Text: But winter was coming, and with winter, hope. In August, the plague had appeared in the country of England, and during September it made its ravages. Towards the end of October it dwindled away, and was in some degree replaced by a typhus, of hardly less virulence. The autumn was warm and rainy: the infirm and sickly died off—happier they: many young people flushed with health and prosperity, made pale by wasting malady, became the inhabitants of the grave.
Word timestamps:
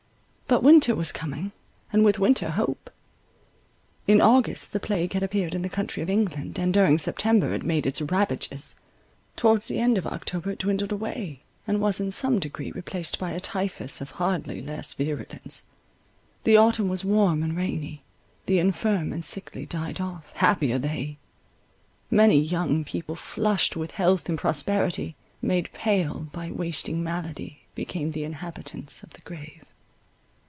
But 0.51 0.63
winter 0.63 0.95
was 0.95 1.13
coming, 1.13 1.53
and 1.93 2.03
with 2.03 2.19
winter, 2.19 2.49
hope. 2.49 2.89
In 4.05 4.19
August, 4.19 4.73
the 4.73 4.81
plague 4.81 5.13
had 5.13 5.23
appeared 5.23 5.55
in 5.55 5.61
the 5.61 5.69
country 5.69 6.03
of 6.03 6.09
England, 6.09 6.59
and 6.59 6.73
during 6.73 6.97
September 6.97 7.53
it 7.53 7.63
made 7.63 7.85
its 7.85 8.01
ravages. 8.01 8.75
Towards 9.37 9.69
the 9.69 9.79
end 9.79 9.97
of 9.97 10.05
October 10.05 10.49
it 10.51 10.59
dwindled 10.59 10.91
away, 10.91 11.43
and 11.65 11.79
was 11.79 12.01
in 12.01 12.11
some 12.11 12.37
degree 12.37 12.69
replaced 12.69 13.17
by 13.17 13.31
a 13.31 13.39
typhus, 13.39 14.01
of 14.01 14.09
hardly 14.11 14.61
less 14.61 14.91
virulence. 14.91 15.63
The 16.43 16.57
autumn 16.57 16.89
was 16.89 17.05
warm 17.05 17.43
and 17.43 17.55
rainy: 17.55 18.03
the 18.45 18.59
infirm 18.59 19.13
and 19.13 19.23
sickly 19.23 19.65
died 19.65 20.01
off—happier 20.01 20.79
they: 20.79 21.17
many 22.09 22.37
young 22.41 22.83
people 22.83 23.15
flushed 23.15 23.77
with 23.77 23.91
health 23.91 24.27
and 24.27 24.37
prosperity, 24.37 25.15
made 25.41 25.71
pale 25.71 26.27
by 26.33 26.51
wasting 26.51 27.01
malady, 27.01 27.59
became 27.73 28.11
the 28.11 28.25
inhabitants 28.25 29.01
of 29.01 29.11
the 29.11 29.21
grave. 29.21 29.63